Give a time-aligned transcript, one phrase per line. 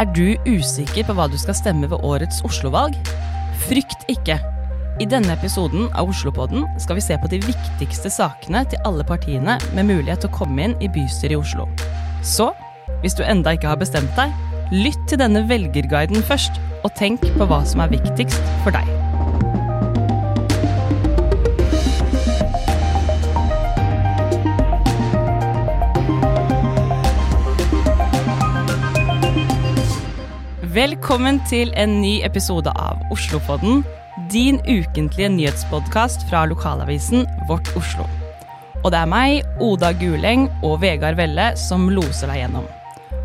[0.00, 2.94] Er du usikker på hva du skal stemme ved årets Oslo-valg?
[3.66, 4.38] Frykt ikke.
[5.00, 9.58] I denne episoden av Oslopodden skal vi se på de viktigste sakene til alle partiene
[9.76, 11.68] med mulighet til å komme inn i bystyret i Oslo.
[12.24, 12.48] Så,
[13.04, 14.32] hvis du enda ikke har bestemt deg,
[14.72, 18.99] lytt til denne velgerguiden først, og tenk på hva som er viktigst for deg.
[30.80, 33.82] Velkommen til en ny episode av Oslopodden,
[34.32, 38.06] din ukentlige nyhetspodkast fra lokalavisen Vårt Oslo.
[38.78, 42.64] Og det er meg, Oda Guleng og Vegard Velle som loser deg gjennom.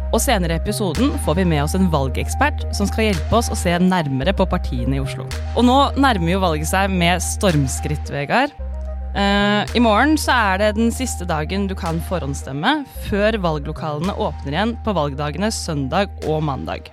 [0.09, 3.59] Og senere i episoden får vi med oss en valgekspert som skal hjelpe oss å
[3.61, 5.23] se nærmere på partiene i Oslo.
[5.55, 8.51] Og nå nærmer jo valget seg med stormskritt, Vegard.
[9.15, 14.59] Uh, I morgen så er det den siste dagen du kan forhåndsstemme, før valglokalene åpner
[14.59, 16.91] igjen på valgdagene søndag og mandag.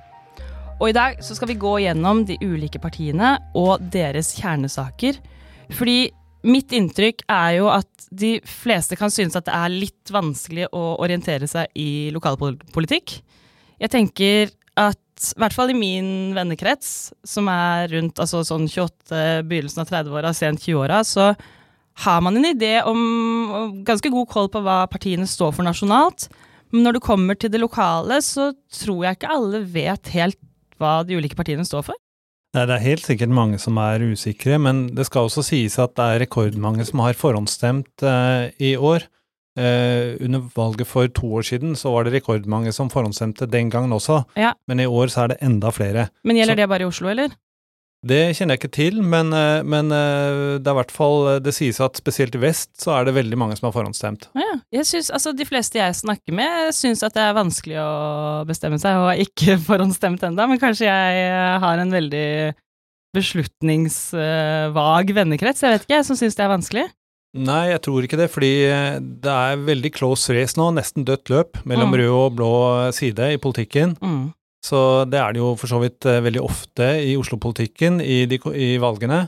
[0.82, 5.20] Og i dag så skal vi gå gjennom de ulike partiene og deres kjernesaker.
[5.70, 6.10] Fordi
[6.42, 10.82] mitt inntrykk er jo at de fleste kan synes at det er litt vanskelig å
[11.04, 13.14] orientere seg i lokalpolitikk.
[13.78, 19.46] Jeg tenker at i hvert fall i min vennekrets, som er rundt altså sånn 28,
[19.46, 21.30] begynnelsen av 30-åra, sent 20-åra, så
[22.02, 26.26] har man en idé om ganske god koll på hva partiene står for nasjonalt.
[26.74, 28.50] Men når det kommer til det lokale, så
[28.82, 30.40] tror jeg ikke alle vet helt
[30.78, 31.94] hva de ulike partiene står for?
[32.54, 35.94] Nei, Det er helt sikkert mange som er usikre, men det skal også sies at
[35.96, 39.06] det er rekordmange som har forhåndsstemt eh, i år.
[39.56, 43.92] Eh, under valget for to år siden så var det rekordmange som forhåndsstemte den gangen
[43.92, 44.54] også, Ja.
[44.68, 46.08] men i år så er det enda flere.
[46.24, 47.28] Men gjelder Så- det bare i Oslo, eller?
[48.02, 51.52] Det kjenner jeg ikke til, men, eh, men eh, det er i hvert fall Det
[51.54, 54.26] sies at spesielt i vest så er det veldig mange som har forhåndsstemt.
[54.34, 57.92] Ja, jeg synes, altså De fleste jeg snakker med, syns at det er vanskelig å
[58.48, 62.26] bestemme seg, og har ikke forhåndsstemt ennå, men kanskje jeg eh, har en veldig
[63.12, 66.84] beslutningsvag vennekrets, jeg vet ikke, som syns det er vanskelig.
[67.32, 71.30] Nei, jeg tror ikke det, fordi eh, det er veldig close race nå, nesten dødt
[71.32, 71.98] løp mellom Mm.
[72.02, 72.50] rød og blå
[72.92, 73.94] side i politikken.
[74.02, 74.26] Mm.
[74.62, 78.20] Så det er det jo for så vidt eh, veldig ofte i Oslo-politikken i,
[78.54, 79.24] i valgene.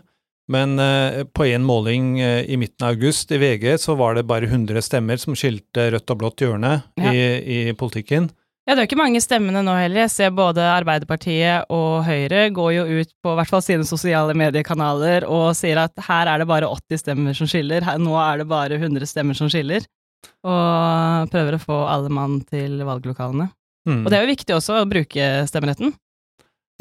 [0.52, 4.26] Men eh, på en måling eh, i midten av august i VG så var det
[4.28, 7.12] bare 100 stemmer som skilte rødt og blått hjørne Ja.
[7.12, 7.24] i,
[7.70, 8.28] i politikken.
[8.64, 10.06] Ja, det er jo ikke mange stemmene nå heller.
[10.06, 15.26] Jeg ser både Arbeiderpartiet og Høyre går jo ut på hvert fall sine sosiale mediekanaler
[15.28, 18.46] og sier at her er det bare 80 stemmer som skiller, her, nå er det
[18.48, 19.84] bare 100 stemmer som skiller.
[20.48, 23.50] Og prøver å få alle mann til valglokalene.
[23.86, 24.02] Mm.
[24.04, 25.92] Og det er jo viktig også å bruke stemmeretten.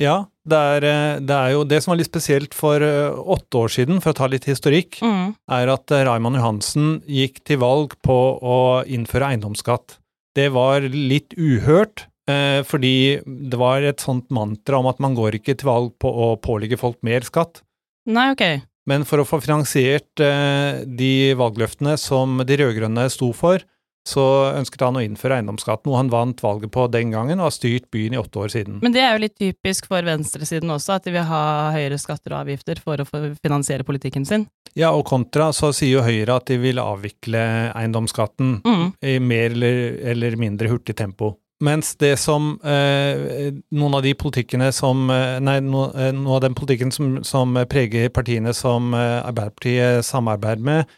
[0.02, 3.60] Ja, det er, eh, det er jo det som var litt spesielt for eh, åtte
[3.60, 5.36] år siden, for å ta litt historikk, Mm.
[5.52, 8.58] er at eh, Raymond Johansen gikk til valg på å
[8.90, 10.00] innføre eiendomsskatt.
[10.34, 15.38] Det var litt uhørt, eh, fordi det var et sånt mantra om at man går
[15.38, 17.62] ikke til valg på å pålegge folk mer skatt.
[18.08, 18.64] Nei, ok.
[18.90, 23.62] Men for å få finansiert eh, de valgløftene som de rød-grønne sto for,
[24.08, 24.24] så
[24.60, 27.86] ønsket han å innføre eiendomsskatt, noe han vant valget på den gangen og har styrt
[27.94, 28.80] byen i åtte år siden.
[28.84, 31.44] Men det er jo litt typisk for venstresiden også, at de vil ha
[31.76, 33.08] høyere skatter og avgifter for å
[33.40, 34.48] finansiere politikken sin.
[34.76, 37.46] Ja, og kontra så sier jo Høyre at de vil avvikle
[37.78, 38.92] eiendomsskatten Mm.
[39.06, 39.80] i mer eller,
[40.12, 41.38] eller mindre hurtig tempo.
[41.64, 46.42] Mens det som eh, Noen av de politikkene som eh, Nei, no, eh, noe av
[46.44, 50.90] den politikken som, som preger partiene som eh, Arbeiderpartiet samarbeider med,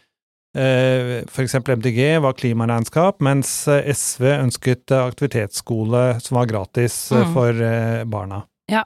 [0.56, 1.54] f.eks.
[1.54, 7.32] MDG var klimaregnskap, mens eh, SV ønsket eh, aktivitetsskole som var gratis eh, Mm.
[7.34, 8.44] for barna.
[8.68, 8.84] barna.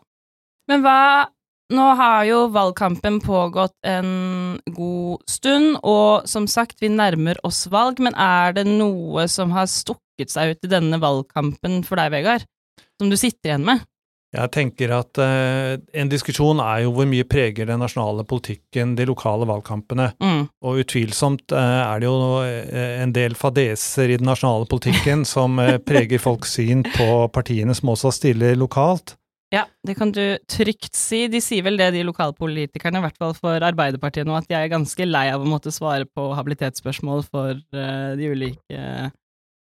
[0.71, 1.27] Men hva
[1.71, 8.01] Nå har jo valgkampen pågått en god stund, og som sagt, vi nærmer oss valg,
[8.03, 12.43] men er det noe som har stukket seg ut i denne valgkampen for deg, Vegard?
[12.99, 13.87] Som du sitter igjen med?
[14.31, 19.09] Jeg tenker at eh, en diskusjon er jo hvor mye preger den nasjonale politikken de
[19.11, 20.13] lokale valgkampene.
[20.23, 20.45] Mm.
[20.63, 25.59] Og utvilsomt eh, er det jo eh, en del fadeser i den nasjonale politikken som
[25.59, 29.17] eh, preger folks syn på partiene som også stiller lokalt.
[29.51, 31.25] Ja, det kan du trygt si.
[31.27, 34.71] De sier vel det, de lokalpolitikerne, i hvert fall for Arbeiderpartiet nå, at de er
[34.71, 39.11] ganske lei av å måtte svare på habilitetsspørsmål for eh, de ulike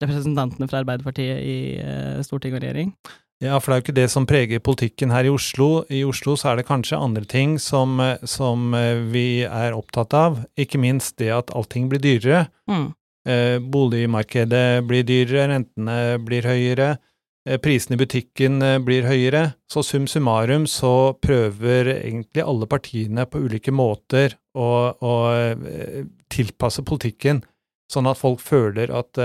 [0.01, 2.93] representantene fra Arbeiderpartiet i eh, storting og regjering.
[3.41, 5.81] Ja, for det er jo ikke det som preger politikken her i Oslo.
[5.89, 10.13] I Oslo så er det kanskje andre ting som, eh, som eh, vi er opptatt
[10.13, 12.45] av, ikke minst det at allting blir dyrere.
[12.69, 12.91] Mm.
[13.25, 16.91] Eh, boligmarkedet blir dyrere, rentene blir høyere,
[17.47, 19.55] eh, prisene i butikken eh, blir høyere.
[19.65, 26.85] Så sum summarum så prøver egentlig alle partiene på ulike måter å, å eh, tilpasse
[26.85, 27.41] politikken,
[27.89, 29.17] sånn at folk føler at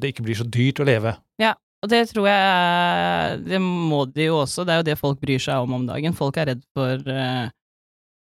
[0.00, 1.18] det ikke blir så dyrt å leve.
[1.36, 1.50] Ja,
[1.84, 5.42] Og det tror jeg Det må de jo også, det er jo det folk bryr
[5.42, 6.16] seg om om dagen.
[6.16, 7.48] Folk er redd for uh,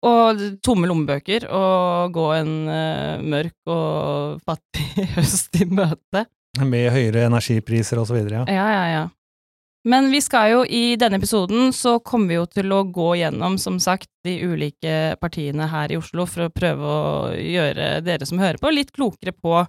[0.01, 0.13] å
[0.65, 6.27] tomme lommebøker og gå en uh, mørk og fattig høst i møte.
[6.61, 8.59] Med høyere energipriser og så videre, ja.
[8.59, 9.03] Ja, ja, ja.
[9.87, 13.55] Men vi skal jo i denne episoden så kommer vi jo til å gå gjennom,
[13.57, 18.41] som sagt, de ulike partiene her i Oslo for å prøve å gjøre dere som
[18.41, 19.63] hører på, litt klokere på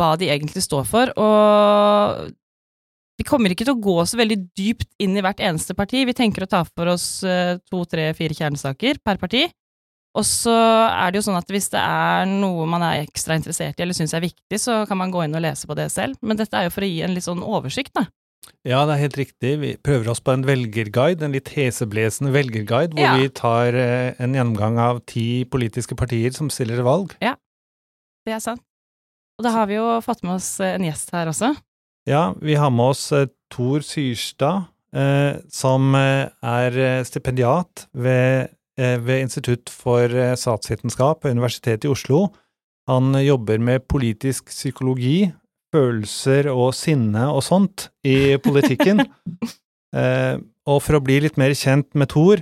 [0.00, 1.12] hva de egentlig står for.
[1.20, 2.30] Og
[3.20, 6.06] vi kommer ikke til å gå så veldig dypt inn i hvert eneste parti.
[6.08, 9.44] Vi tenker å ta for oss eh, to, tre, fire kjernesaker per parti.
[10.16, 10.54] Og så
[10.90, 13.94] er det jo sånn at hvis det er noe man er ekstra interessert i eller
[13.94, 16.16] syns er viktig, så kan man gå inn og lese på det selv.
[16.24, 18.08] Men dette er jo for å gi en litt sånn oversikt, da.
[18.66, 19.52] Ja, det er helt riktig.
[19.60, 23.14] Vi prøver oss på en velgerguide, en litt heseblesende velgerguide, hvor ja.
[23.20, 27.14] vi tar eh, en gjennomgang av ti politiske partier som stiller til valg.
[27.24, 27.36] Ja,
[28.26, 28.64] det er sant.
[29.38, 31.54] Og da har vi jo fått med oss eh, en gjest her også.
[32.08, 39.26] Ja, vi har med oss eh, Tor Syrstad, eh, som eh, er stipendiat ved, ved
[39.26, 40.08] Institutt for
[40.40, 42.30] statsvitenskap ved Universitetet i Oslo.
[42.88, 45.28] Han jobber med politisk psykologi,
[45.74, 49.04] følelser og sinne og sånt i politikken.
[50.70, 52.40] og for å bli litt mer kjent med Tor,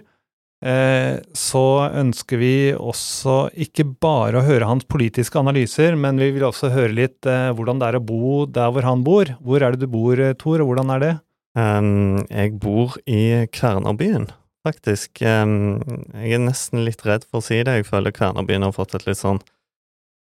[0.58, 1.64] så
[1.94, 6.96] ønsker vi også ikke bare å høre hans politiske analyser, men vi vil også høre
[6.96, 9.30] litt eh, hvordan det er å bo der hvor han bor.
[9.38, 11.12] Hvor er det du bor, eh, Tor, og hvordan er det?
[11.58, 14.28] Um, jeg bor i Kvernerbyen,
[14.66, 15.22] faktisk.
[15.22, 15.78] Um,
[16.18, 17.78] jeg er nesten litt redd for å si det.
[17.80, 19.40] Jeg føler Kvernerbyen har fått et litt sånn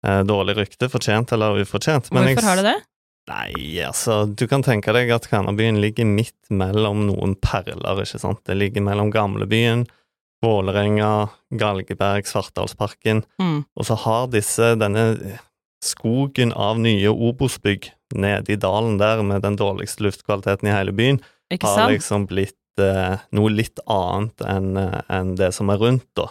[0.05, 2.13] uh, dårlig rykte, fortjent eller ufortjent.
[2.13, 2.77] Men Hvorfor jeg, har det det?
[3.29, 8.41] Nei, altså, du kan tenke deg at Kvernerbyen ligger midt mellom noen perler, ikke sant.
[8.49, 9.85] Det ligger mellom gamlebyen
[10.45, 13.24] Vålerenga, Galgeberg, Svartdalsparken.
[13.41, 13.63] Mm.
[13.75, 15.06] Og så har disse denne
[15.83, 21.21] skogen av nye Obos-bygg nede i dalen der, med den dårligste luftkvaliteten i hele byen,
[21.62, 26.30] har liksom blitt eh, noe litt annet enn eh, en det som er rundt, da.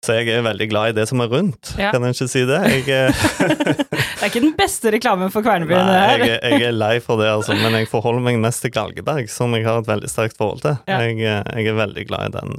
[0.00, 1.90] Så jeg er veldig glad i det som er rundt, ja.
[1.92, 2.60] kan jeg ikke si det?
[2.72, 5.90] Jeg, eh, det er ikke den beste reklamen for Kvernebyen?
[5.90, 9.28] Nei, jeg, jeg, er lei for det, altså, men jeg forholder meg mest til Galgeberg,
[9.32, 10.78] som jeg har et veldig sterkt forhold til.
[10.88, 11.02] Ja.
[11.04, 12.56] Jeg, eh, jeg, er veldig glad i den,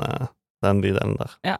[0.66, 1.36] den bydelen der.
[1.48, 1.58] Ja.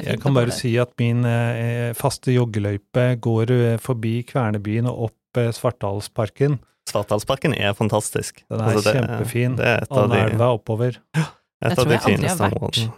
[0.00, 5.40] Jeg kan bare si at min eh, faste joggeløype går eh, forbi Kvernebyen og opp
[5.40, 6.56] eh, Svartdalsparken.
[6.88, 8.40] Svartdalsparken er fantastisk.
[8.48, 9.58] Den er altså, kjempefin.
[9.60, 10.96] Det er et av de, oppover.
[11.12, 12.94] Et av de fineste områdene.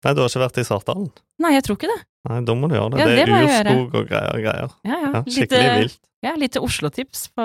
[0.00, 1.10] Nei, du har ikke vært i Svartdalen?
[1.44, 2.00] Nei, jeg tror ikke det.
[2.30, 3.02] Nei, Da må du gjøre det.
[3.02, 4.74] Ja, det, det er urskog og greier og greier.
[4.88, 5.10] Ja, ja.
[5.12, 6.00] ja skikkelig vilt.
[6.24, 7.44] Ja, litt Oslo-tips på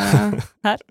[0.66, 0.86] her.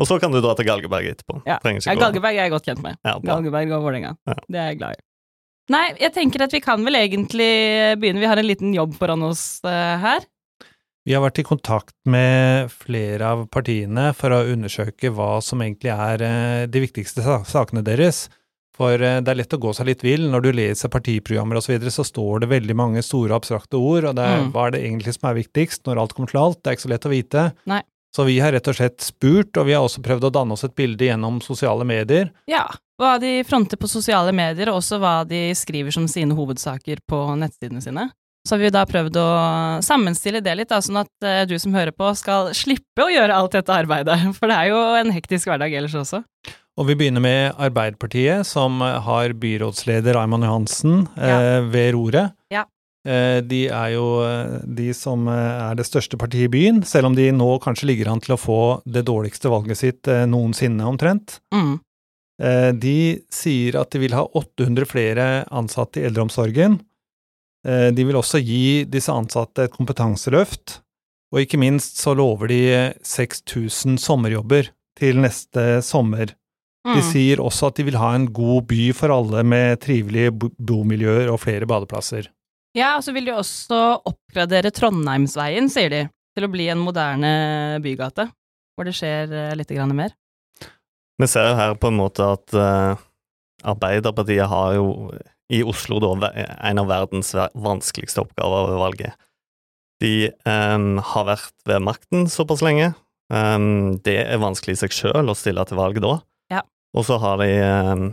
[0.00, 1.40] Og så kan du dra til Galgeberg etterpå.
[1.46, 2.98] Ja, ja Galgeberg er jeg godt kjent med.
[3.06, 4.14] Ja, Galgeberg og Vålerenga.
[4.26, 4.38] Ja.
[4.48, 5.04] Det er jeg glad i.
[5.72, 7.50] Nei, jeg tenker at vi kan vel egentlig
[8.00, 8.20] begynne.
[8.20, 10.26] Vi har en liten jobb foran oss uh, her.
[11.04, 15.92] Vi har vært i kontakt med flere av partiene for å undersøke hva som egentlig
[15.94, 18.26] er uh, de viktigste sakene deres.
[18.76, 20.26] For uh, det er lett å gå seg litt vill.
[20.34, 24.10] Når du leser partiprogrammer osv., så, videre, så står det veldig mange store, abstrakte ord,
[24.10, 24.52] og det er, mm.
[24.52, 26.60] hva er det egentlig som er viktigst når alt kommer til alt?
[26.60, 27.48] Det er ikke så lett å vite.
[27.72, 27.80] Nei.
[28.14, 30.62] Så vi har rett og slett spurt, og vi har også prøvd å danne oss
[30.66, 32.30] et bilde gjennom sosiale medier.
[32.50, 32.68] Ja,
[33.00, 37.24] hva de fronter på sosiale medier, og også hva de skriver som sine hovedsaker på
[37.40, 38.08] nettsidene sine.
[38.46, 39.28] Så har vi da prøvd å
[39.82, 43.34] sammenstille det litt, da, sånn at uh, du som hører på skal slippe å gjøre
[43.34, 46.22] alt dette arbeidet, for det er jo en hektisk hverdag ellers også.
[46.74, 51.36] Og vi begynner med Arbeiderpartiet, som har byrådsleder Raymond Johansen ja.
[51.38, 52.34] eh, ved roret.
[52.50, 52.64] Ja.
[53.04, 57.10] Eh, de er jo eh, de som eh, er det største partiet i byen, selv
[57.10, 61.40] om de nå kanskje ligger an til å få det dårligste valget sitt noensinne, omtrent.
[61.54, 61.76] Mm.
[62.82, 62.98] De
[63.30, 66.80] sier at de vil ha 800 flere ansatte i eldreomsorgen.
[67.62, 70.80] De vil også gi disse ansatte et kompetanseløft,
[71.30, 72.58] og ikke minst så lover de
[73.06, 76.34] 6000 sommerjobber til neste sommer.
[76.82, 77.06] De mm.
[77.12, 81.38] sier også at de vil ha en god by for alle med trivelige bomiljøer og
[81.46, 82.32] flere badeplasser.
[82.74, 86.02] Ja, og så vil de også oppgradere Trondheimsveien, sier de,
[86.34, 87.32] til å bli en moderne
[87.84, 88.26] bygate,
[88.74, 90.16] hvor det skjer uh, litt mer.
[91.22, 92.98] Vi ser jo her på en måte at uh,
[93.64, 95.12] Arbeiderpartiet har jo
[95.52, 99.12] i Oslo da en av verdens vanskeligste oppgaver ved valget.
[100.02, 102.90] De um, har vært ved makten såpass lenge.
[103.32, 106.18] Um, det er vanskelig i seg sjøl å stille til valg da.
[106.52, 106.64] Ja.
[106.96, 108.04] Og så har de um,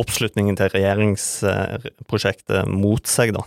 [0.00, 3.44] oppslutningen til regjeringsprosjektet mot seg, da.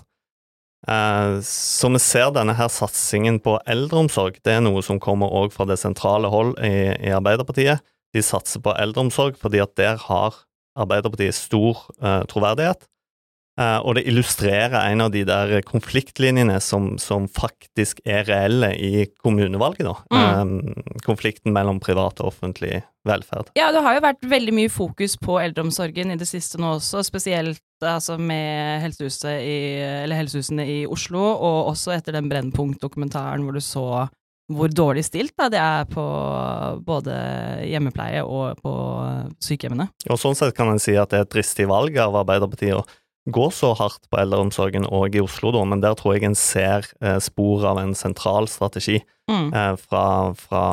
[0.90, 4.40] Eh, så vi ser denne her satsingen på eldreomsorg.
[4.46, 7.84] Det er noe som kommer òg fra det sentrale hold i, Arbeiderpartiet.
[8.12, 10.42] De satser på eldreomsorg fordi at der har
[10.80, 12.88] Arbeiderpartiet stor uh, troverdighet.
[13.62, 19.06] Uh, og det illustrerer en av de der konfliktlinjene som, som faktisk er reelle i
[19.22, 19.96] kommunevalget, da.
[20.10, 20.53] Mm.
[20.53, 23.51] Um, konflikten mellom privat og offentlig velferd.
[23.58, 27.03] Ja, det har jo vært veldig mye fokus på eldreomsorgen i det siste nå også,
[27.06, 29.60] spesielt altså med helsehuset i,
[30.13, 33.86] helsehusene i Oslo, og også etter den Brennpunkt-dokumentaren hvor du så
[34.51, 36.03] hvor dårlig stilt da, det er på
[36.86, 37.13] både
[37.68, 38.74] hjemmepleie og på
[39.44, 39.88] sykehjemmene.
[40.10, 42.75] Og Sånn sett kan en si at det er et dristig valg av Arbeiderpartiet
[43.30, 46.88] gå så hardt på eldreomsorgen òg i Oslo, da, men der tror jeg en ser
[47.04, 48.98] eh, spor av en sentral strategi
[49.30, 49.48] mm.
[49.54, 50.06] eh, fra,
[50.38, 50.66] fra,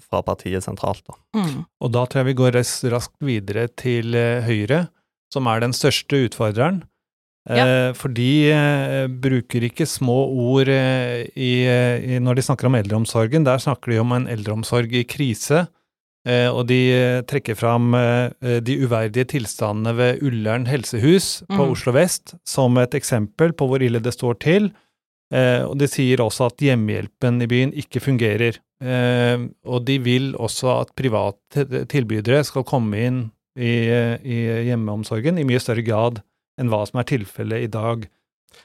[0.00, 1.04] fra, partiet sentralt.
[1.04, 1.18] Da.
[1.36, 1.64] Mm.
[1.66, 2.60] Og da tror jeg vi går
[2.94, 4.86] raskt videre til eh, Høyre,
[5.32, 6.84] som er den største utfordreren.
[7.46, 7.62] Ja.
[7.62, 10.16] Eh, for de bruker ikke små
[10.48, 13.46] ord i, i, når de snakker om eldreomsorgen.
[13.46, 15.66] Der snakker de om en eldreomsorg i krise.
[16.26, 16.80] Og de
[17.30, 17.92] trekker fram
[18.42, 21.70] de uverdige tilstandene ved Ullern helsehus på mm.
[21.70, 24.66] Oslo vest som et eksempel på hvor ille det står til.
[25.30, 28.58] Og de sier også at hjemmehjelpen i byen ikke fungerer.
[28.82, 33.22] Og de vil også at private tilbydere skal komme inn
[33.56, 33.86] i,
[34.26, 36.20] i hjemmeomsorgen i mye større grad
[36.60, 38.06] enn hva som er tilfellet i dag.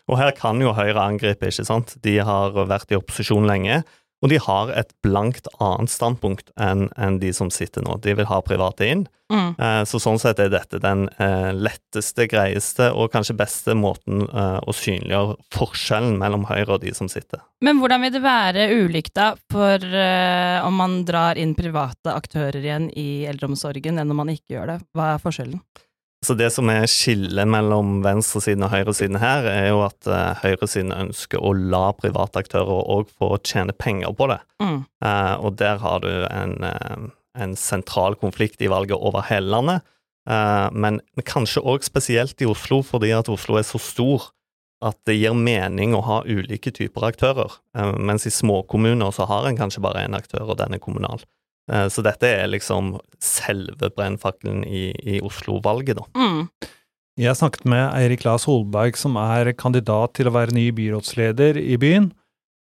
[0.07, 1.95] Og her kan jo Høyre angripe, ikke sant.
[2.03, 3.81] De har vært i opposisjon lenge,
[4.21, 7.97] og de har et blankt annet standpunkt enn en de som sitter nå.
[8.03, 9.07] De vil ha private inn.
[9.31, 9.55] Mm.
[9.55, 14.59] Eh, så sånn sett er dette den eh, letteste, greieste og kanskje beste måten eh,
[14.59, 17.41] å synliggjøre forskjellen mellom Høyre og de som sitter.
[17.65, 22.57] Men hvordan vil det være ulikt, da, for uh, om man drar inn private aktører
[22.61, 24.77] igjen i eldreomsorgen, enn om man ikke gjør det?
[24.97, 25.61] Hva er forskjellen?
[26.21, 30.93] Så det som er skillet mellom venstresiden og høyresiden her, er jo at uh, høyresiden
[30.93, 34.37] ønsker å la private aktører òg få tjene penger på det.
[34.61, 34.83] Mm.
[35.01, 37.07] Uh, og der har du en, uh,
[37.41, 39.87] en, sentral konflikt i valget over hele landet.
[40.71, 44.27] men kanskje òg spesielt i Oslo, fordi at Oslo er så stor
[44.85, 47.57] at det gir mening å ha ulike typer aktører.
[47.97, 51.25] mens i småkommuner så har en kanskje bare én aktør, og den er kommunal.
[51.69, 56.07] Eh, så dette er liksom selve brennfakkelen i, i Oslo-valget, da.
[56.17, 56.47] Mm.
[57.21, 61.77] Jeg snakket med Eirik Laas Holberg, som er kandidat til å være ny byrådsleder i
[61.81, 62.09] byen.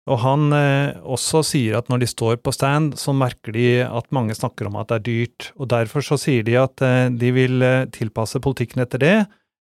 [0.09, 4.09] Og han eh, også sier at når de står på stand, så merker de at
[4.15, 5.51] mange snakker om at det er dyrt.
[5.61, 9.17] Og derfor så sier de at eh, de vil eh, tilpasse politikken etter det.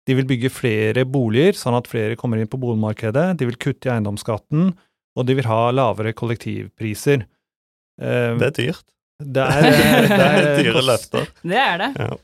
[0.07, 3.33] De vil bygge flere boliger, sånn at flere kommer inn på boligmarkedet.
[3.40, 4.71] De vil kutte i eiendomsskatten,
[5.19, 7.26] og de vil ha lavere kollektivpriser.
[7.99, 8.87] Eh, det er dyrt.
[9.23, 11.28] Det er, eh, det er Dyre løfter.
[11.42, 11.92] Det er det.
[12.00, 12.14] Ja.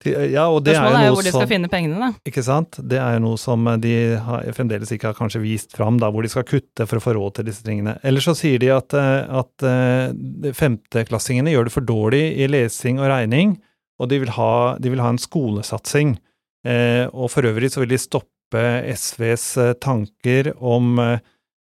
[0.00, 2.08] Ja, og det Spørsmålet er, jo hvor de skal finne pengene, da.
[2.24, 2.78] Ikke sant.
[2.88, 3.92] Det er jo noe som de
[4.24, 7.12] har, fremdeles ikke har kanskje vist fram, da, hvor de skal kutte for å få
[7.18, 7.98] råd til disse tingene.
[8.06, 13.02] Eller så sier de at, eh, at eh, femteklassingene gjør det for dårlig i lesing
[13.02, 13.58] og regning,
[14.00, 16.16] og de vil ha, de vil ha en skolesatsing.
[16.64, 18.64] Eh, og for øvrig så vil de stoppe
[18.96, 19.46] SVs
[19.84, 21.28] tanker om eh, eh,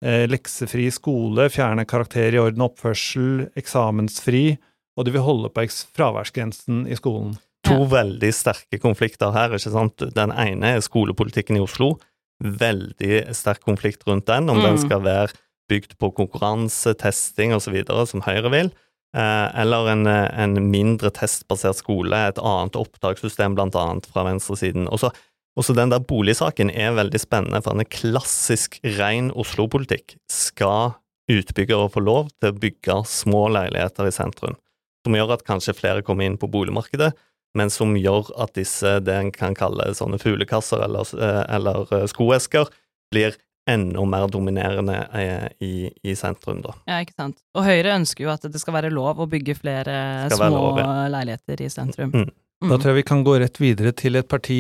[0.05, 4.59] leksefri skole, fjerne karakter i orden og oppførsel, eksamensfri,
[4.97, 5.65] og de vil holde på
[5.97, 7.37] fraværsgrensen i skolen.
[7.67, 7.89] To ja.
[7.97, 10.05] veldig sterke konflikter her, ikke sant.
[10.17, 11.97] Den ene er skolepolitikken i Oslo.
[12.45, 14.67] Veldig sterk konflikt rundt den, om mm.
[14.69, 15.35] den skal være
[15.71, 18.71] bygd på konkurranse, testing osv., som Høyre vil.
[19.17, 24.87] Eh, eller en, en, mindre testbasert skole, et annet opptakssystem, blant annet fra venstresiden.
[24.93, 25.13] Og så
[25.57, 30.19] også den der boligsaken er veldig spennende, for den er klassisk ren Oslo-politikk.
[30.33, 30.95] Skal
[31.33, 34.59] utbyggere få lov til å bygge små leiligheter i sentrum,
[35.07, 37.13] som gjør at kanskje flere kommer inn på boligmarkedet,
[37.57, 42.07] men som gjør at disse, det en kan kalle sånne fuglekasser eller, eh, eller eh,
[42.11, 42.69] skoesker,
[43.15, 46.77] blir enda mer dominerende eh, i, i, sentrum, da.
[46.87, 47.41] Ja, ikke sant.
[47.57, 49.97] Og Høyre ønsker jo at det skal være lov å bygge flere
[50.31, 50.91] små lov, ja.
[51.17, 52.13] leiligheter i sentrum.
[52.15, 52.29] Mm.
[52.63, 52.79] Da mm.
[52.81, 54.59] tror jeg vi kan gå rett videre til et parti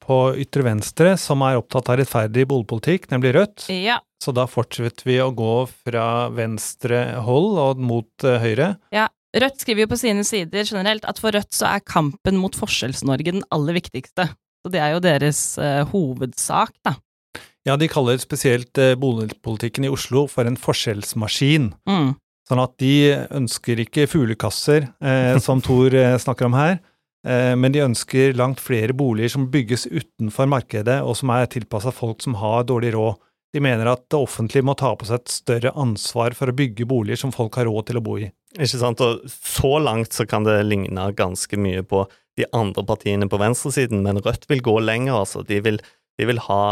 [0.00, 3.66] på ytre venstre som er opptatt av rettferdig boligpolitikk, nemlig Rødt.
[3.68, 3.98] Ja.
[4.24, 8.74] Så da fortsetter vi å gå fra venstre hold og mot uh, høyre.
[8.94, 9.10] Ja.
[9.34, 13.34] Rødt skriver jo på sine sider generelt at for Rødt så er kampen mot Forskjells-Norge
[13.34, 14.30] den aller viktigste.
[14.64, 16.94] Så det er jo deres uh, hovedsak, da.
[17.68, 21.74] Ja, de kaller spesielt uh, boligpolitikken i Oslo for en forskjellsmaskin.
[21.90, 22.14] Mm.
[22.48, 22.94] Sånn at de
[23.36, 24.90] ønsker ikke fuglekasser,
[25.40, 26.74] som Thor snakker om her.
[27.24, 31.92] Eh, men de ønsker langt flere boliger som bygges utenfor markedet, og som er tilpassa
[31.94, 33.20] folk som har dårlig råd.
[33.54, 36.88] De mener at det offentlige må ta på seg et større ansvar for å bygge
[36.90, 38.28] boliger som folk har råd til å bo i.
[38.58, 42.04] Ikke sant, og Så langt så kan det ligne ganske mye på
[42.38, 45.44] de andre partiene på venstresiden, men Rødt vil gå lenger, altså.
[45.46, 45.78] De vil,
[46.18, 46.62] de vil, ha,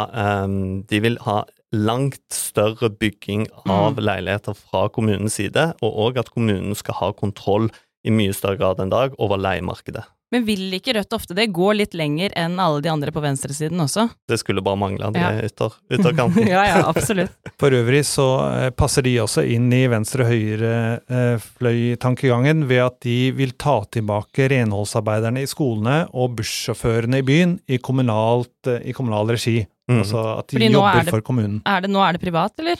[0.44, 4.02] um, de vil ha, langt større bygging av mm.
[4.04, 7.70] leiligheter fra kommunens side, og òg at kommunen skal ha kontroll
[8.04, 10.04] i mye større grad enn dag over leiemarkedet.
[10.32, 13.80] Men vil ikke Rødt ofte det gå litt lenger enn alle de andre på venstresiden
[13.84, 14.06] også?
[14.28, 15.28] Det skulle bare mangle, det Ja.
[15.36, 16.46] er ytter, ytterkanten.
[16.54, 17.30] ja, ja, absolutt.
[17.60, 18.26] For øvrig så
[18.64, 25.50] eh, passer de også inn i venstre-høyre-fløy-tankegangen ved at de vil ta tilbake renholdsarbeiderne i
[25.50, 29.66] skolene og bussjåførene i byen i, kommunalt, eh, i kommunal regi.
[29.90, 29.98] Mm.
[30.00, 31.60] Altså at de Fordi er jobber det- for kommunen.
[31.66, 32.76] Er det, nå er det privat, eller?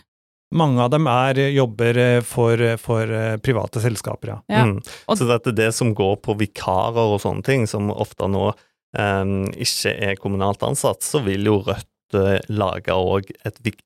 [0.52, 4.38] Mange av dem er, jobber eh, for, for eh, private selskaper, ja.
[4.52, 4.64] Ja.
[4.68, 4.76] Mm.
[5.08, 8.50] Og- Så dette, det som går på vikarer og sånne ting, som ofte nå
[8.98, 13.30] um, ikke er kommunalt ansatt, så vil jo Rødt eh, lage òg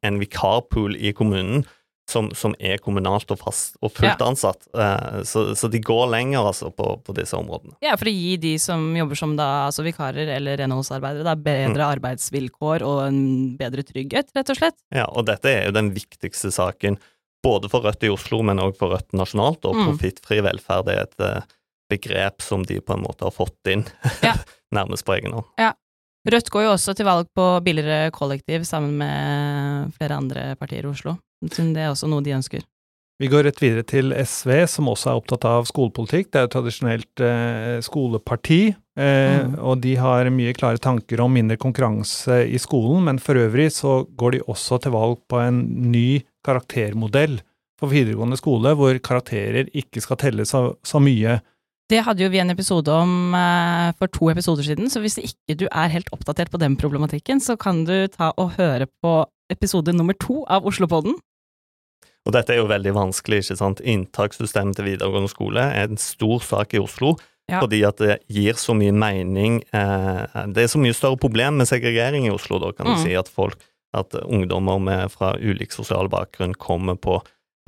[0.03, 1.65] en vikarpool i kommunen
[2.09, 4.69] som, som er kommunalt og fast og fullt ansatt.
[4.79, 7.75] Eh, så, så de går lenger, altså, på, på disse områdene.
[7.83, 11.91] Ja, for å gi de som jobber som da, altså vikarer eller renholdsarbeidere, bedre Mm.
[11.97, 13.19] arbeidsvilkår og en
[13.59, 14.79] bedre trygghet, rett og slett.
[14.95, 16.99] Ja, og dette er jo den viktigste saken
[17.45, 19.67] både for Rødt i Oslo, men òg for Rødt nasjonalt.
[19.67, 19.91] Og Mm.
[19.91, 21.43] profittfri velferd er et eh,
[21.91, 23.85] begrep som de på en måte har fått inn
[24.23, 24.35] Ja.
[24.75, 25.47] nærmest på egen hånd.
[26.27, 30.91] Rødt går jo også til valg på billigere kollektiv sammen med flere andre partier i
[30.91, 31.17] Oslo.
[31.43, 32.65] Det er også noe de ønsker.
[33.17, 36.29] Vi går rett videre til SV, som også er opptatt av skolepolitikk.
[36.29, 39.55] Det er jo tradisjonelt eh, skoleparti, eh, Mm.
[39.61, 44.03] og de har mye klare tanker om mindre konkurranse i skolen, men for øvrig så
[44.17, 47.41] går de også til valg på en ny karaktermodell
[47.81, 51.41] for videregående skole, hvor karakterer ikke skal telle så, så mye.
[51.91, 55.55] Det hadde jo vi en episode om eh, for to episoder siden, så hvis ikke
[55.61, 59.13] du er helt oppdatert på den problematikken, så kan du ta og høre på
[59.55, 61.15] episode nummer to av Oslopodden.
[62.27, 63.79] Og dette er jo veldig vanskelig, ikke sant.
[63.87, 67.15] Inntakssystemet til videregående skole er en stor sak i Oslo.
[67.47, 67.61] Ja.
[67.63, 71.69] Fordi at det gir så mye mening eh, Det er så mye større problem med
[71.71, 73.03] segregering i Oslo, da, kan du Mm.
[73.05, 73.15] si.
[73.15, 73.63] At folk,
[73.95, 77.21] at ungdommer med, fra ulik sosial bakgrunn kommer på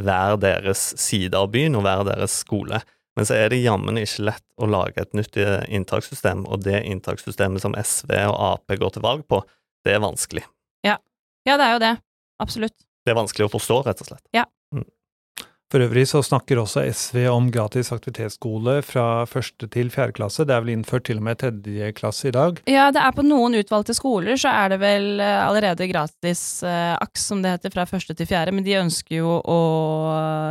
[0.02, 2.82] hver deres side av byen og hver deres skole.
[3.18, 6.84] Men så er det jammen ikke lett å lage et nytt eh, inntakssystem, og det
[6.86, 9.42] inntakssystemet som SV og Ap går til valg på,
[9.82, 10.46] det er vanskelig.
[11.48, 11.96] Ja, det er jo det.
[12.42, 12.76] Absolutt.
[13.06, 14.28] Det er vanskelig å forstå, rett og slett.
[15.68, 20.46] For øvrig så snakker også SV om gratis aktivitetsskole fra første til fjerde klasse.
[20.48, 22.62] Det er vel innført til og med tredje klasse i dag.
[22.70, 26.94] Ja, det er på noen utvalgte skoler så er det vel eh, allerede gratis eh,
[26.96, 29.58] AKS, som det heter, fra første til fjerde, men de ønsker jo å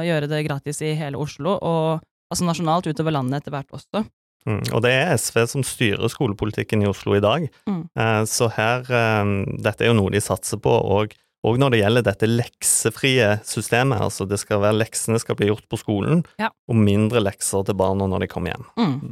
[0.05, 4.03] gjøre det gratis i hele Oslo, og altså nasjonalt utover landet etter hvert også.
[4.47, 4.61] Mm.
[4.71, 7.47] Og det er SV som styrer skolepolitikken i Oslo i dag.
[7.67, 7.81] Mm.
[7.99, 9.31] Eh, så her eh,
[9.65, 10.71] Dette er jo noe de satser på.
[10.71, 11.11] Og,
[11.43, 15.67] og når det gjelder dette leksefrie systemet, altså det skal være leksene skal bli gjort
[15.67, 16.53] på skolen, Ja.
[16.69, 18.69] og mindre lekser til barna når de kommer hjem.
[18.79, 19.11] Mm.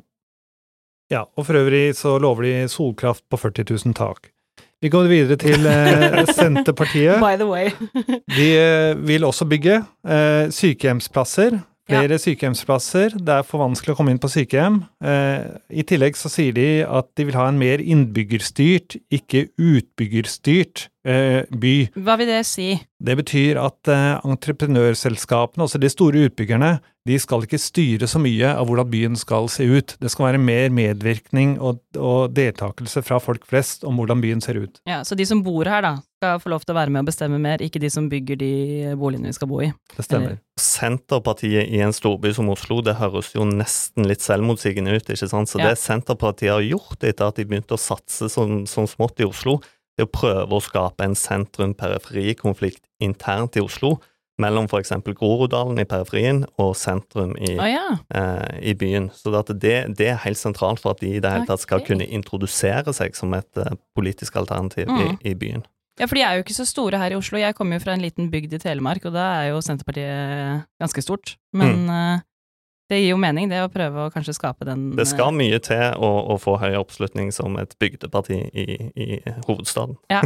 [1.14, 4.32] Ja, og for øvrig så lover de solkraft på 40 000 tak.
[4.82, 7.20] Vi går videre til eh, Senterpartiet.
[7.22, 7.70] By the way.
[8.36, 11.60] De eh, vil også bygge eh, sykehjemsplasser.
[11.86, 13.14] Flere sykehjemsplasser.
[13.22, 14.80] Det er for vanskelig å komme inn på sykehjem.
[15.06, 20.88] Eh, I tillegg så sier de at de vil ha en mer innbyggerstyrt, ikke utbyggerstyrt
[21.06, 21.74] by.
[22.02, 22.72] Hva vil det si?
[23.06, 28.50] Det betyr at eh, entreprenørselskapene, altså de store utbyggerne, de skal ikke styre så mye
[28.58, 29.94] av hvordan byen skal se ut.
[30.02, 34.58] Det skal være mer medvirkning og, og deltakelse fra folk flest om hvordan byen ser
[34.64, 34.80] ut.
[34.90, 37.12] Ja, Så de som bor her, da, skal få lov til å være med og
[37.12, 38.50] bestemme mer, ikke de som bygger de
[38.98, 39.70] boligene vi skal bo i.
[39.94, 40.40] Det stemmer.
[40.58, 45.52] Senterpartiet i en storby som Oslo, det høres jo nesten litt selvmotsigende ut, ikke sant?
[45.52, 45.70] Så Ja.
[45.70, 49.60] det Senterpartiet har gjort etter at de begynte å satse sånn, sånn smått i Oslo,
[49.96, 53.98] det å prøve å skape en sentrum-periferi-konflikt internt i Oslo,
[54.42, 57.86] mellom eksempel Groruddalen i periferien og sentrum i, oh, ja.
[58.12, 59.08] eh, i byen.
[59.16, 61.80] Så det, det, det er helt sentralt for at de i det hele tatt skal
[61.80, 61.94] okay.
[61.94, 65.00] kunne introdusere seg som et uh, politisk alternativ Mm.
[65.02, 65.64] i, i byen.
[65.96, 67.40] Ja, for de er jo ikke så store her i Oslo.
[67.40, 71.04] Jeg kommer jo fra en liten bygd i Telemark, og da er jo Senterpartiet ganske
[71.04, 71.38] stort.
[71.56, 72.24] Men eh,
[72.90, 75.62] det gir jo mening, det å prøve å kanskje skape den Det skal eh, mye
[75.64, 79.08] til å, å få høy oppslutning som et bygdeparti i, i
[79.48, 79.98] hovedstaden.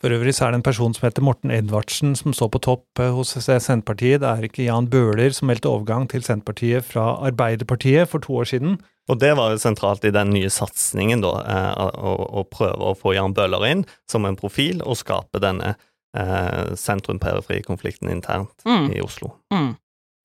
[0.00, 3.02] For øvrig så er det en person som heter Morten Edvardsen som står på topp
[3.04, 4.22] eh, hos Senterpartiet.
[4.22, 8.48] Det er ikke Jan Bøhler som meldte overgang til Senterpartiet fra Arbeiderpartiet for to år
[8.48, 8.78] siden.
[9.10, 12.96] Og det var jo sentralt i den nye satsingen, da, eh, å, å prøve å
[12.96, 15.74] få Jan Bøhler inn som en profil og skape denne
[16.16, 18.92] eh, sentrum-perifri-konflikten internt Mm.
[18.96, 19.34] i Oslo.
[19.52, 19.70] mm.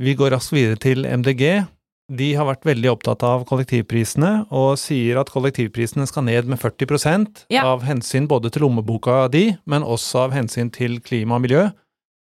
[0.02, 1.66] Vi går raskt videre til MDG.
[2.12, 7.46] De har vært veldig opptatt av kollektivprisene, og sier at kollektivprisene skal ned med 40
[7.50, 7.64] Ja.
[7.66, 11.72] av hensyn både til lommeboka di, men også av hensyn til klima og miljø,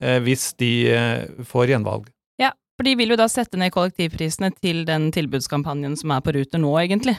[0.01, 2.07] eh, hvis de eh, får gjenvalg.
[2.39, 6.33] Ja, for de vil jo da sette ned kollektivprisene til den tilbudskampanjen som er på
[6.35, 7.17] Ruter nå, egentlig.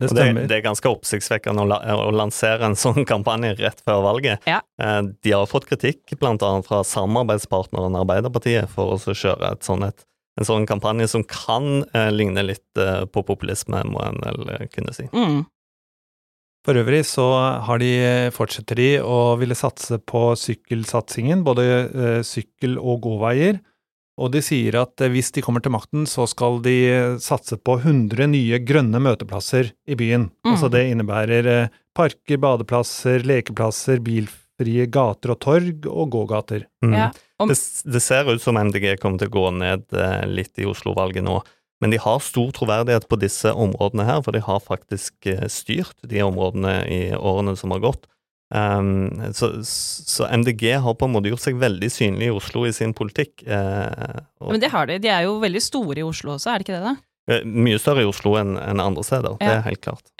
[0.00, 4.00] Det det, det er ganske oppsiktsvekkende å, la, å lansere en sånn kampanje rett før
[4.06, 4.46] valget.
[4.48, 4.62] Ja.
[4.80, 10.06] Eh, de har fått kritikk annet fra samarbeidspartneren Arbeiderpartiet for å kjøre et sånn et,
[10.40, 14.68] en sånn kampanje som kan eh, ligne litt eh, på populisme, må en vel eh,
[14.72, 15.08] kunne si.
[15.12, 15.42] Mm.
[16.66, 17.26] For øvrig så
[17.64, 17.92] har de,
[18.36, 23.60] fortsetter de å ville satse på sykkelsatsingen, både eh, sykkel- og gåveier.
[24.20, 26.76] Og de sier at eh, hvis de kommer til makten, så skal de
[27.22, 30.28] satse på 100 nye grønne møteplasser i byen.
[30.44, 30.52] Mm.
[30.54, 36.66] Altså det innebærer eh, parker, badeplasser, lekeplasser, bilfrie gater og torg og gågater.
[36.84, 36.96] Mm.
[36.96, 37.08] Ja.
[37.40, 37.56] Om, Det,
[37.88, 41.40] det ser ut som MDG kommer til å gå ned eh, litt i Oslo-valget nå.
[41.80, 45.96] Men de har stor troverdighet på disse områdene her, for de har faktisk eh, styrt
[46.04, 48.04] de områdene i årene som har gått.
[48.50, 52.72] Um, så, så MDG har på en måte gjort seg veldig synlig i Oslo i
[52.74, 53.44] sin politikk.
[53.46, 54.98] Eh, og, men det har de.
[55.02, 56.96] De er jo veldig store i Oslo også, er det ikke det, da?
[57.30, 60.10] eh, mye større i Oslo enn en andre steder, det er helt klart.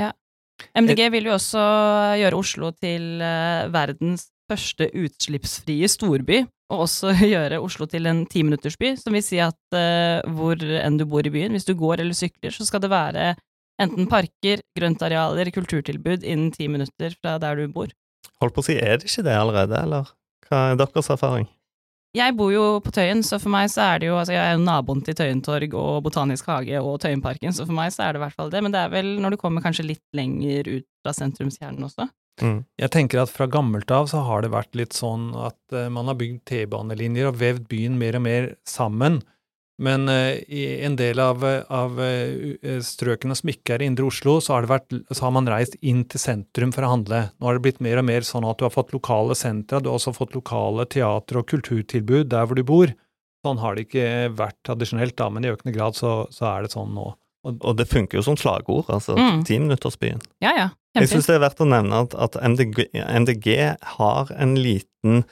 [0.77, 1.63] MDG vil jo også
[2.21, 8.95] gjøre Oslo til eh, verdens første utslippsfrie storby, og også gjøre Oslo til en timinuttersby,
[9.01, 12.17] som vil si at uh, hvor enn du bor i byen, hvis du går eller
[12.19, 13.33] sykler, så skal det være
[13.81, 17.95] enten parker, grøntarealer, kulturtilbud innen ti minutter fra der du bor.
[18.41, 20.13] Holdt på å si, er det ikke det allerede, eller
[20.49, 21.49] hva er deres erfaring?
[22.17, 24.57] Jeg bor jo på Tøyen, så for meg så er det jo Altså, jeg er
[24.57, 28.21] jo naboen til Tøyentorg og Botanisk hage og Tøyenparken, så for meg så er det
[28.21, 28.63] i hvert fall det.
[28.67, 32.09] Men det er vel når du kommer kanskje litt lenger ut fra sentrumskjernen også.
[32.43, 32.65] Mm.
[32.81, 36.09] Jeg tenker at fra gammelt av så har det vært litt sånn at eh, man
[36.11, 39.21] har bygd T-banelinjer og vevd byen mer og mer sammen.
[39.81, 41.41] Men eh, i en del av,
[41.73, 45.33] av eh, strøkene som ikke er i indre Oslo, så har, det vært, så har
[45.33, 47.23] man reist inn til sentrum for å handle.
[47.41, 49.89] Nå har det blitt mer og mer sånn at du har fått lokale sentra, du
[49.89, 52.93] har også fått lokale teater- og kulturtilbud der hvor du bor.
[53.41, 54.05] Sånn har det ikke
[54.37, 57.07] vært tradisjonelt, da, men i økende grad så, så er det sånn nå.
[57.49, 59.41] Og det funker jo som slagord, altså Mm.
[59.49, 60.21] timinuttersbyen.
[60.45, 60.69] Ja, ja.
[60.99, 63.47] Jeg syns det er verdt å nevne at, at MDG, MDG
[63.97, 65.23] har en liten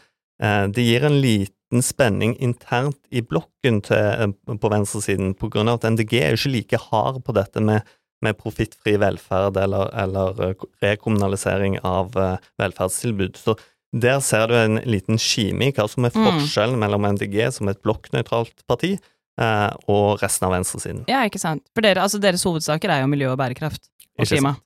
[0.40, 1.52] eh, Det gir en liten
[1.84, 6.40] spenning internt i blokken til, eh, på venstresiden, på grunn av at MDG er jo
[6.40, 7.82] ikke like hard på dette med,
[8.24, 13.36] med profittfri velferd eller, eller eh, rekommunalisering av eh, velferdstilbud.
[13.36, 13.56] Så
[13.92, 16.24] der ser du en liten kime i hva som er Mm.
[16.26, 18.98] forskjellen mellom MDG som et blokknøytralt parti
[19.40, 21.04] eh, og resten av venstresiden.
[21.08, 21.62] Ja, ikke sant.
[21.74, 23.86] For dere, altså deres hovedsaker er jo miljø og bærekraft
[24.18, 24.56] og Ikke klima.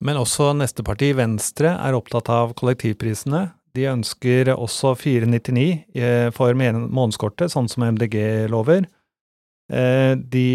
[0.00, 3.48] Men også neste parti, Venstre, er opptatt av kollektivprisene.
[3.74, 5.64] De ønsker også 499
[5.98, 8.86] eh, for månedskortet, sånn som MDG lover.
[9.72, 10.46] Eh, De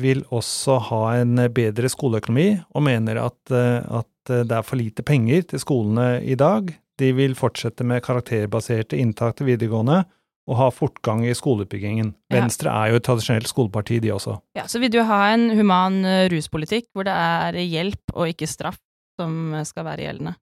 [0.00, 5.04] vil også ha en bedre skoleøkonomi, og mener at, eh, at det er for lite
[5.04, 6.72] penger til skolene i dag.
[7.00, 10.04] De vil fortsette med karakterbaserte inntak til videregående,
[10.48, 12.14] og ha fortgang i skoleutbyggingen.
[12.30, 12.40] Ja.
[12.40, 14.38] Venstre er jo et tradisjonelt skoleparti, de også.
[14.56, 16.00] Ja, så vil du ha en human
[16.32, 18.80] ruspolitikk hvor det er hjelp og ikke straff
[19.20, 20.38] som skal være gjeldende.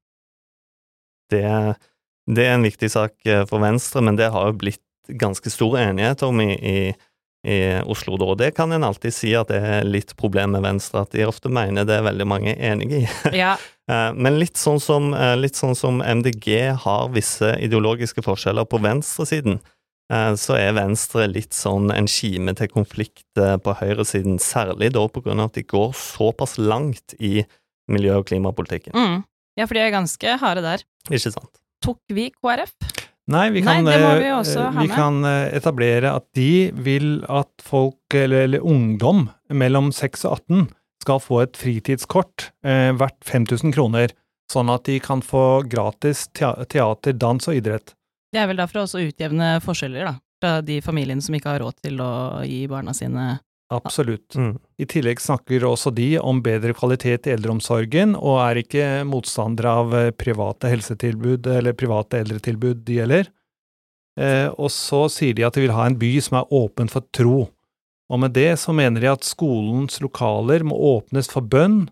[1.31, 1.77] det,
[2.29, 4.83] det er en viktig sak eh, for Venstre, men det har jo blitt
[5.21, 6.79] ganske stor enighet om i, i,
[7.49, 7.59] i
[7.91, 8.35] Oslo da.
[8.45, 11.51] Det kan en alltid si at det er litt problem med Venstre, at de ofte
[11.51, 13.11] mener det er veldig mange enige i.
[13.43, 13.57] Ja,
[13.91, 18.83] Eh, Men litt sånn, som, eh, litt sånn som MDG har visse ideologiske forskjeller på
[18.83, 19.61] venstresiden,
[20.11, 25.39] så er Venstre litt sånn en kime til konflikt på høyresiden, særlig da på grunn
[25.39, 27.45] av at de går såpass langt i
[27.87, 28.91] miljø- og klimapolitikken.
[28.91, 29.23] mm.
[29.55, 30.83] ja for de er ganske harde der.
[31.07, 31.63] Ikke sant?
[31.81, 32.75] Tok vi KrF?
[33.31, 38.15] Nei, vi kan, Nei, eh, vi vi kan eh, etablere at de vil at folk,
[38.15, 40.65] eller, eller ungdom mellom 6 og 18,
[41.05, 44.13] skal få et fritidskort eh, verdt 5000 kroner,
[44.51, 47.95] sånn at de kan få gratis teater, dans og idrett.
[48.35, 50.19] Det er vel da for å utjevne forskjeller, da.
[50.41, 52.13] Fra de familiene som ikke har råd til å
[52.49, 53.39] gi barna sine
[53.71, 54.35] Absolutt.
[54.35, 54.57] Mm.
[54.83, 59.95] I tillegg snakker også de om bedre kvalitet i eldreomsorgen, og er ikke motstandere av
[59.95, 63.31] eh, private helsetilbud eller private eldretilbud, de heller.
[64.19, 67.07] Eh, og så sier de at de vil ha en by som er åpen for
[67.15, 67.47] tro.
[68.11, 71.85] Og med det så mener de at skolens lokaler må åpnes for bønn,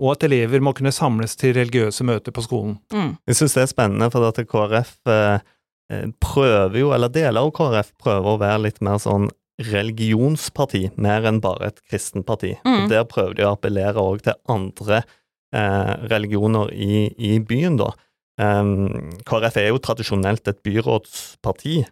[0.00, 2.78] og at elever må kunne samles til religiøse møter på skolen.
[2.90, 3.18] mm.
[3.28, 5.50] Jeg syns det er spennende, for at KrF eh,
[5.92, 11.26] eh, prøver jo, eller deler av KrF prøver å være litt mer sånn religionsparti, mer
[11.28, 12.54] enn bare et kristent parti.
[12.66, 12.88] Mm.
[12.92, 17.92] Der prøver de å appellere òg til andre eh, religioner i, i byen, da.
[18.40, 21.82] Um, KrF er jo tradisjonelt et byrådsparti,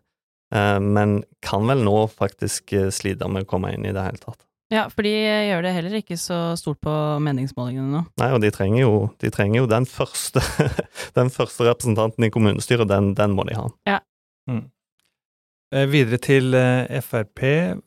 [0.54, 4.22] uh, men kan vel nå faktisk eh, slite med å komme inn i det hele
[4.22, 4.40] tatt.
[4.72, 8.02] Ja, for de gjør det heller ikke så stort på meningsmålingene nå.
[8.20, 10.42] Nei, og de trenger jo, de trenger jo den første
[11.16, 13.68] Den første representanten i kommunestyret, den, den må de ha.
[13.88, 14.00] Eh,
[15.68, 17.42] Videre til eh, Frp,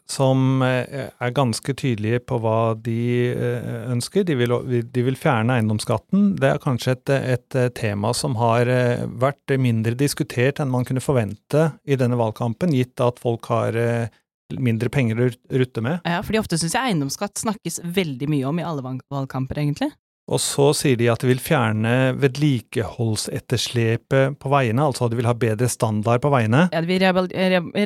[0.06, 4.26] som eh, er ganske tydelige på hva de eh, ønsker.
[4.28, 4.54] De vil,
[4.86, 6.36] de vil fjerne eiendomsskatten.
[6.38, 10.86] Det er kanskje et, et eh, tema som har eh, vært mindre diskutert enn man
[10.86, 14.13] kunne forvente i denne valgkampen, gitt at folk har eh,
[14.62, 15.32] mindre penger å
[15.63, 16.06] rutte med.
[16.06, 19.89] Ja, fordi ofte syns jeg eiendomsskatt snakkes veldig mye om i alle valgkamper, egentlig.
[20.30, 25.30] Og så sier de at de vil fjerne vedlikeholdsetterslepet på veiene, altså at de vil
[25.30, 26.62] ha bedre standard på veiene.
[26.72, 27.02] Ja, de vil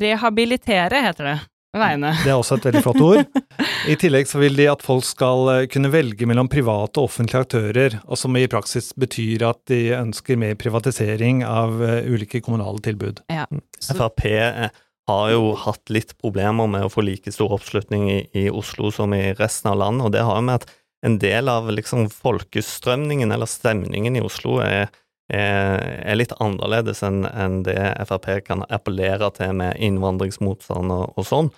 [0.03, 1.37] rehabilitere, heter det.
[1.75, 2.13] Veiene.
[2.23, 3.25] Det er også et veldig flott ord.
[3.91, 7.41] I tillegg så vil de at folk skal eh, kunne velge mellom private og offentlige
[7.43, 12.79] aktører, og som i praksis betyr at de ønsker mer privatisering av eh, ulike kommunale
[12.85, 13.19] tilbud.
[13.27, 13.45] Ja.
[13.83, 14.69] Frp eh,
[15.11, 19.13] har jo hatt litt problemer med å få like stor oppslutning i, i Oslo som
[19.13, 20.71] i resten av landet, og det har jo med at
[21.05, 24.89] en del av liksom folkestrømningen eller stemningen i Oslo er,
[25.31, 27.77] er, er litt annerledes enn en det
[28.09, 31.53] Frp kan appellere til med innvandringsmotstand og, og sånn.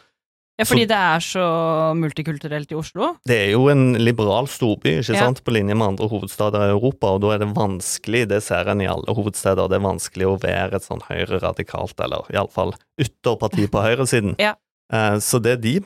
[0.58, 1.48] Ja, fordi så, det er så
[1.94, 3.12] multikulturelt i Oslo?
[3.30, 5.28] Det er jo en liberal storby, ikke ja.
[5.28, 8.72] sant, på linje med andre hovedstader i Europa, og da er det vanskelig, det ser
[8.74, 13.70] en i alle hovedsteder, det er vanskelig å være et sånn høyreradikalt, eller iallfall ytterparti
[13.70, 14.34] på høyresiden.
[14.42, 14.56] ja.
[14.88, 15.82] Eh, så det de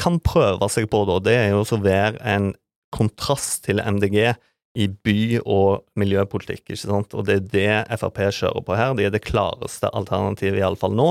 [0.00, 2.54] kan prøve seg på da, det er jo å være en
[2.94, 4.34] kontrast til MDG
[4.78, 7.48] i by- og miljøpolitikk, ikke sant, og det er
[7.88, 11.08] det Frp kjører på her, de er det klareste alternativet, iallfall nå,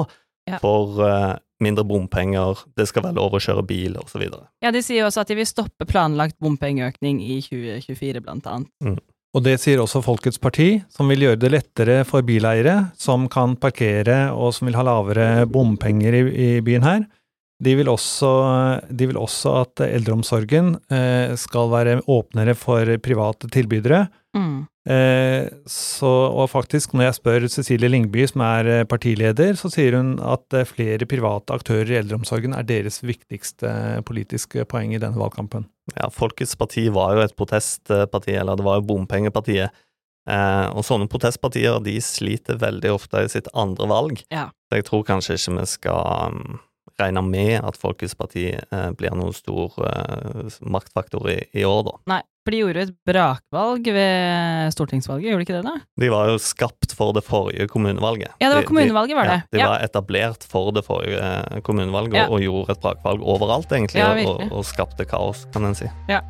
[0.47, 0.61] ja.
[0.63, 4.23] for uh, mindre bompenger, det skal være lov å kjøre bil, osv.
[4.63, 8.71] Ja, de sier også at de vil stoppe planlagt bompengeøkning i 2024, blant annet.
[8.85, 8.99] Mm.
[9.35, 13.57] Og det sier også Folkets Parti, som vil gjøre det lettere for bileiere som kan
[13.59, 17.03] parkere og som vil ha lavere bompenger i, i byen her.
[17.63, 18.29] De vil, også,
[18.93, 24.03] de vil også, at eldreomsorgen eh, skal være åpnere for private tilbydere.
[24.37, 24.67] Mm.
[24.93, 29.97] Eh, så, og faktisk, når jeg spør Cecilie Lingby, som er eh, partileder, så sier
[29.97, 33.73] hun at flere private aktører i eldreomsorgen er deres viktigste
[34.05, 35.65] politiske poeng i denne valgkampen.
[35.95, 39.73] Ja, Folkets parti var jo et protestparti, eller det var jo bompengepartiet.
[40.27, 44.23] Eh, og sånne protestpartier de sliter veldig ofte i sitt andre valg.
[44.33, 44.49] Ja.
[44.67, 46.57] Så jeg tror kanskje ikke vi skal um,
[46.99, 51.95] regner med at Folkets parti eh, blir noen stor eh, maktfaktor i, i, år, da.
[52.13, 55.65] Nei, for de gjorde et brakvalg ved stortingsvalget, gjorde de ikke det?
[55.67, 55.75] da?
[56.03, 58.37] De var jo skapt for det forrige kommunevalget.
[58.39, 59.41] Ja, det var kommunevalget, var det.
[59.43, 59.73] De, ja, de ja.
[59.73, 62.29] var etablert for det forrige eh, kommunevalget ja.
[62.29, 65.91] og, og, gjorde et brakvalg overalt, egentlig, og, og, skapte kaos, kan en si.
[66.11, 66.23] Ja.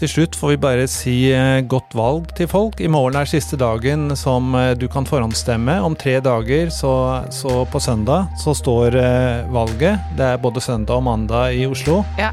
[0.00, 2.78] Til slutt får vi bare si eh, godt valg til folk.
[2.80, 5.74] I morgen er siste dagen som eh, du kan forhåndsstemme.
[5.84, 6.92] Om tre dager, så,
[7.28, 10.00] så på søndag, så står eh, valget.
[10.16, 12.00] Det er både søndag og mandag i Oslo.
[12.16, 12.32] Ja,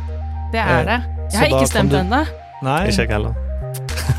[0.56, 0.98] det er det.
[1.34, 2.00] Jeg har ikke stemt du...
[2.00, 2.24] ennå.
[2.64, 2.80] Nei.
[2.88, 3.36] Ikke jeg heller.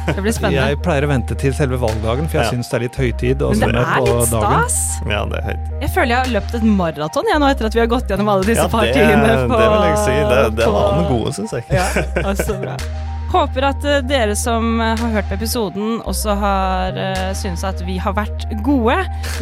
[0.09, 0.69] Det blir spennende.
[0.69, 2.53] Jeg pleier å vente til selve valgdagen, for jeg ja.
[2.53, 3.49] syns det er litt høytid.
[3.49, 4.79] Men det er litt stas.
[5.09, 5.75] Ja, det er høyt.
[5.87, 8.33] Jeg føler jeg har løpt et maraton jeg nå etter at vi har gått gjennom
[8.37, 9.37] alle disse ja, det, partiene.
[9.49, 10.17] På, det vil jeg si.
[10.37, 11.71] Det, det var noe gode, syns jeg.
[11.73, 11.93] Ja,
[12.29, 12.77] altså bra.
[13.29, 17.83] Håper at eh, dere som eh, har hørt på episoden, også har uh, syntes at
[17.85, 18.97] vi har vært gode.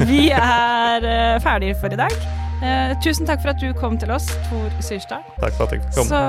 [0.09, 2.16] Vi er uh, ferdige for i dag.
[2.64, 5.22] Uh, tusen takk for at du kom til oss, Tor Syrstad.
[5.38, 6.11] Takk for at jeg kom.
[6.11, 6.22] Så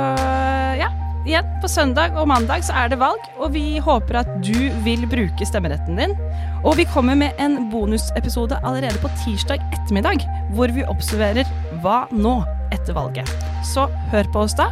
[0.78, 0.92] ja,
[1.26, 5.10] igjen, på søndag og mandag så er det valg, og vi håper at du vil
[5.10, 6.14] bruke stemmeretten din.
[6.62, 10.22] Og vi kommer med en bonusepisode allerede på tirsdag ettermiddag,
[10.54, 11.50] hvor vi observerer
[11.82, 13.32] hva nå etter valget.
[13.66, 14.70] Så hør på oss da.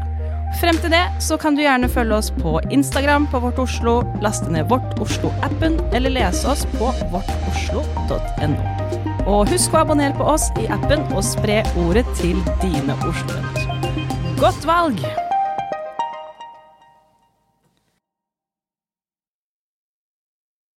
[0.62, 4.52] Frem til det så kan du gjerne følge oss på Instagram på Vårt Oslo, laste
[4.54, 8.72] ned Vårt Oslo-appen, eller lese oss på vårtoslo.no.
[9.26, 14.36] Og husk å abonnere på oss i appen og spre ordet til dine oslovenner.
[14.40, 15.25] Godt valg!